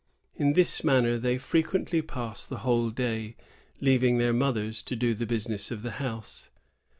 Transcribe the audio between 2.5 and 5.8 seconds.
whole day, leaving their mothers to do the business